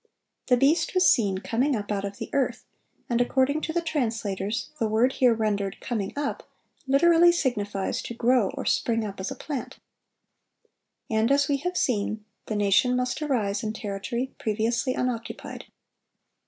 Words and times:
The 0.47 0.57
beast 0.57 0.95
was 0.95 1.07
seen 1.07 1.37
"coming 1.41 1.75
up 1.75 1.91
out 1.91 2.05
of 2.05 2.17
the 2.17 2.31
earth;" 2.33 2.65
and 3.07 3.21
according 3.21 3.61
to 3.61 3.71
the 3.71 3.83
translators, 3.83 4.71
the 4.79 4.87
word 4.87 5.13
here 5.13 5.31
rendered 5.35 5.79
"coming 5.79 6.11
up" 6.15 6.49
literally 6.87 7.31
signifies 7.31 8.01
"to 8.01 8.15
grow 8.15 8.49
or 8.55 8.65
spring 8.65 9.05
up 9.05 9.19
as 9.19 9.29
a 9.29 9.35
plant." 9.35 9.77
And, 11.07 11.31
as 11.31 11.47
we 11.47 11.57
have 11.57 11.77
seen, 11.77 12.25
the 12.47 12.55
nation 12.55 12.95
must 12.95 13.21
arise 13.21 13.61
in 13.61 13.73
territory 13.73 14.33
previously 14.39 14.95
unoccupied. 14.95 15.65